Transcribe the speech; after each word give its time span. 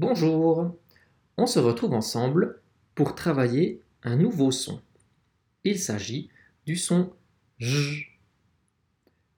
Bonjour, 0.00 0.78
on 1.36 1.46
se 1.46 1.58
retrouve 1.58 1.92
ensemble 1.92 2.62
pour 2.94 3.16
travailler 3.16 3.82
un 4.04 4.14
nouveau 4.14 4.52
son. 4.52 4.80
Il 5.64 5.76
s'agit 5.80 6.30
du 6.66 6.76
son 6.76 7.12
J. 7.58 8.06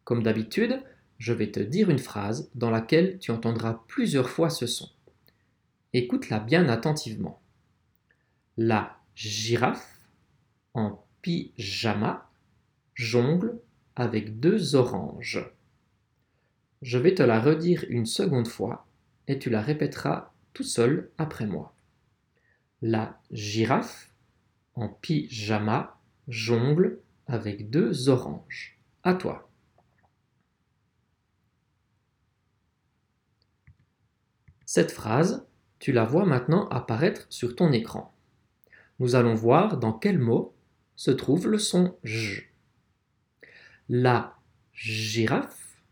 Comme 0.05 0.23
d'habitude, 0.23 0.83
je 1.17 1.33
vais 1.33 1.51
te 1.51 1.61
dire 1.61 1.89
une 1.89 1.99
phrase 1.99 2.51
dans 2.55 2.69
laquelle 2.69 3.19
tu 3.21 3.31
entendras 3.31 3.83
plusieurs 3.89 4.29
fois 4.29 4.51
ce 4.51 4.67
son. 4.67 4.91
Écoute-la 5.95 6.41
bien 6.41 6.69
attentivement. 6.69 7.41
La 8.59 8.99
girafe 9.15 9.99
en 10.75 11.03
pyjama 11.23 12.31
jongle 12.93 13.59
avec 13.97 14.41
deux 14.41 14.75
oranges. 14.75 15.51
Je 16.83 16.99
vais 16.99 17.15
te 17.15 17.23
la 17.23 17.41
redire 17.41 17.87
une 17.89 18.05
seconde 18.05 18.49
fois 18.49 18.87
et 19.27 19.39
tu 19.39 19.49
la 19.49 19.63
répéteras 19.63 20.30
tout 20.53 20.65
seul 20.65 21.11
après 21.19 21.47
moi. 21.47 21.75
La 22.83 23.21
girafe 23.31 24.13
en 24.75 24.89
pyjama 24.89 25.99
jongle 26.29 27.01
avec 27.27 27.71
deux 27.71 28.09
oranges. 28.09 28.79
À 29.03 29.15
toi. 29.15 29.51
Cette 34.67 34.93
phrase, 34.93 35.47
tu 35.79 35.93
la 35.93 36.05
vois 36.05 36.27
maintenant 36.27 36.69
apparaître 36.69 37.27
sur 37.29 37.57
ton 37.57 37.73
écran. 37.73 38.15
Nous 39.01 39.15
allons 39.15 39.35
voir 39.35 39.79
dans 39.79 39.93
quel 39.93 40.19
mot 40.19 40.55
se 40.95 41.11
trouve 41.11 41.49
le 41.49 41.59
son 41.59 41.99
J. 42.05 42.43
La 43.89 44.37
girafe. 44.75 45.83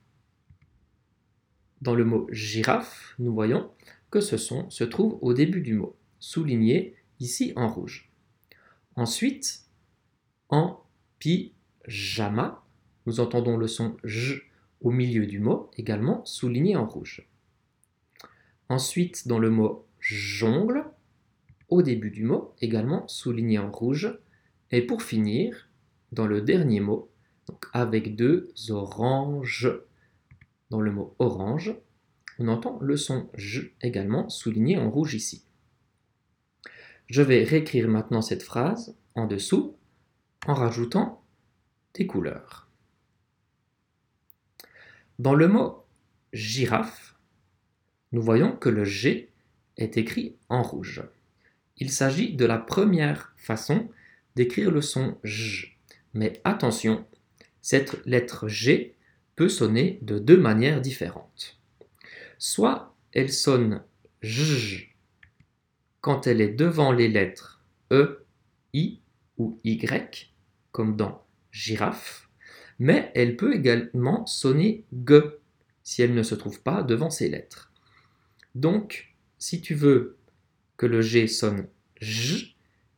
Dans 1.80 1.94
le 1.94 2.04
mot 2.04 2.28
girafe, 2.30 3.14
nous 3.18 3.32
voyons 3.32 3.72
que 4.10 4.20
ce 4.20 4.36
son 4.36 4.68
se 4.70 4.84
trouve 4.84 5.18
au 5.20 5.34
début 5.34 5.60
du 5.60 5.74
mot, 5.74 5.96
souligné 6.18 6.94
ici 7.20 7.52
en 7.56 7.68
rouge. 7.68 8.10
Ensuite, 8.96 9.64
en 10.48 10.80
pyjama, 11.18 12.64
nous 13.06 13.20
entendons 13.20 13.56
le 13.56 13.66
son 13.66 13.96
J 14.04 14.40
au 14.80 14.90
milieu 14.90 15.26
du 15.26 15.40
mot, 15.40 15.70
également 15.76 16.24
souligné 16.24 16.76
en 16.76 16.86
rouge. 16.86 17.28
Ensuite, 18.68 19.26
dans 19.26 19.38
le 19.38 19.50
mot 19.50 19.86
jongle, 19.98 20.84
au 21.68 21.82
début 21.82 22.10
du 22.10 22.24
mot, 22.24 22.54
également 22.60 23.06
souligné 23.08 23.58
en 23.58 23.70
rouge. 23.70 24.18
Et 24.70 24.82
pour 24.82 25.02
finir, 25.02 25.68
dans 26.12 26.26
le 26.26 26.40
dernier 26.40 26.80
mot, 26.80 27.10
avec 27.72 28.16
deux 28.16 28.52
oranges. 28.70 29.70
Dans 30.70 30.80
le 30.80 30.92
mot 30.92 31.14
orange, 31.18 31.74
on 32.38 32.48
entend 32.48 32.78
le 32.80 32.96
son 32.96 33.28
J 33.34 33.72
également 33.82 34.28
souligné 34.28 34.78
en 34.78 34.90
rouge 34.90 35.14
ici. 35.14 35.44
Je 37.06 37.22
vais 37.22 37.42
réécrire 37.42 37.88
maintenant 37.88 38.22
cette 38.22 38.42
phrase 38.42 38.94
en 39.14 39.26
dessous 39.26 39.76
en 40.46 40.54
rajoutant 40.54 41.22
des 41.94 42.06
couleurs. 42.06 42.68
Dans 45.18 45.34
le 45.34 45.48
mot 45.48 45.84
girafe, 46.32 47.16
nous 48.12 48.22
voyons 48.22 48.52
que 48.52 48.68
le 48.68 48.84
G 48.84 49.30
est 49.76 49.96
écrit 49.96 50.36
en 50.48 50.62
rouge. 50.62 51.02
Il 51.76 51.90
s'agit 51.90 52.34
de 52.34 52.44
la 52.44 52.58
première 52.58 53.34
façon 53.36 53.88
d'écrire 54.36 54.70
le 54.70 54.80
son 54.80 55.18
J. 55.24 55.76
Mais 56.14 56.40
attention, 56.44 57.04
cette 57.62 58.04
lettre 58.06 58.48
G 58.48 58.94
peut 59.34 59.48
sonner 59.48 59.98
de 60.02 60.18
deux 60.18 60.38
manières 60.38 60.80
différentes. 60.80 61.57
Soit 62.38 62.94
elle 63.12 63.32
sonne 63.32 63.82
J 64.22 64.94
quand 66.00 66.26
elle 66.26 66.40
est 66.40 66.54
devant 66.54 66.92
les 66.92 67.08
lettres 67.08 67.60
E, 67.92 68.24
I 68.72 69.00
ou 69.36 69.58
Y, 69.64 70.32
comme 70.70 70.96
dans 70.96 71.24
girafe, 71.50 72.28
mais 72.78 73.10
elle 73.14 73.36
peut 73.36 73.54
également 73.54 74.24
sonner 74.26 74.84
G 75.06 75.20
si 75.82 76.02
elle 76.02 76.14
ne 76.14 76.22
se 76.22 76.34
trouve 76.34 76.62
pas 76.62 76.82
devant 76.82 77.10
ces 77.10 77.28
lettres. 77.28 77.72
Donc, 78.54 79.14
si 79.38 79.60
tu 79.60 79.74
veux 79.74 80.16
que 80.76 80.86
le 80.86 81.02
G 81.02 81.26
sonne 81.26 81.66
J, 82.00 82.56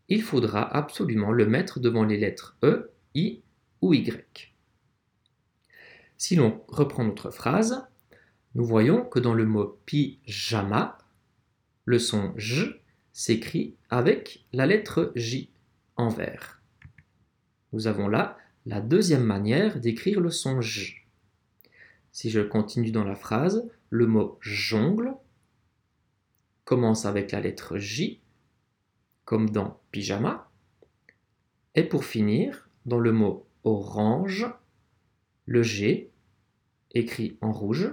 il 0.09 0.23
faudra 0.23 0.63
absolument 0.77 1.33
le 1.33 1.47
mettre 1.47 1.81
devant 1.81 2.05
les 2.05 2.19
lettres 2.19 2.57
E, 2.63 2.91
I 3.15 3.43
ou 3.81 3.95
Y. 3.95 4.53
Si 6.19 6.37
l'on 6.37 6.63
reprend 6.69 7.05
notre 7.05 7.31
phrase, 7.31 7.87
nous 8.55 8.65
voyons 8.65 9.05
que 9.05 9.19
dans 9.19 9.35
le 9.35 9.47
mot 9.47 9.79
pyjama, 9.87 10.99
le 11.85 11.99
son 11.99 12.33
J 12.37 12.75
s'écrit 13.13 13.77
avec 13.91 14.45
la 14.53 14.67
lettre 14.67 15.13
J 15.15 15.51
en 15.97 16.09
vert. 16.09 16.61
Nous 17.73 17.87
avons 17.87 18.09
là 18.09 18.37
la 18.67 18.81
deuxième 18.81 19.25
manière 19.25 19.79
d'écrire 19.79 20.21
le 20.21 20.31
son 20.31 20.61
J. 20.61 20.97
Si 22.13 22.31
je 22.31 22.41
continue 22.41 22.91
dans 22.91 23.05
la 23.05 23.15
phrase, 23.15 23.71
le 23.89 24.07
mot 24.07 24.39
jongle 24.41 25.15
commence 26.65 27.05
avec 27.05 27.33
la 27.33 27.41
lettre 27.41 27.79
J, 27.79 28.21
comme 29.25 29.51
dans 29.51 29.81
pyjama. 29.93 30.51
Et 31.77 31.85
pour 31.85 32.05
finir, 32.05 32.69
dans 32.87 32.99
le 32.99 33.13
mot 33.13 33.47
orange, 33.63 34.47
le 35.47 35.63
G, 35.63 36.11
écrit 36.93 37.39
en 37.41 37.53
rouge, 37.53 37.93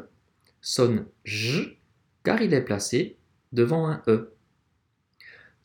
sonne 0.68 1.08
J 1.24 1.80
car 2.24 2.42
il 2.42 2.54
est 2.54 2.62
placé 2.62 3.18
devant 3.54 3.88
un 3.88 4.04
E. 4.10 4.36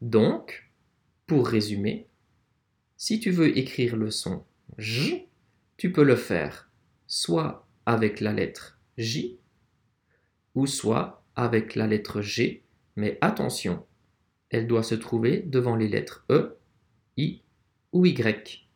Donc, 0.01 0.71
pour 1.27 1.49
résumer, 1.49 2.07
si 2.97 3.19
tu 3.19 3.33
veux 3.33 3.59
écrire 3.59 3.97
le 3.97 4.13
son 4.13 4.45
J, 4.79 5.27
tu 5.77 5.91
peux 5.91 6.05
le 6.05 6.15
faire 6.15 6.71
soit 7.09 7.67
avec 7.85 8.21
la 8.21 8.33
lettre 8.33 8.79
J 8.97 9.41
ou 10.55 10.69
soit 10.69 11.25
avec 11.35 11.75
la 11.75 11.89
lettre 11.89 12.21
G 12.21 12.63
mais 12.95 13.19
attention, 13.23 13.85
elle 14.51 14.69
doit 14.69 14.85
se 14.85 14.95
trouver 14.95 15.41
devant 15.41 15.75
les 15.75 15.89
lettres 15.89 16.25
E, 16.31 16.59
I 17.17 17.43
ou 17.91 18.07
Y. 18.07 18.69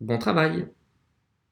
Bon 0.00 0.16
travail 0.16 0.68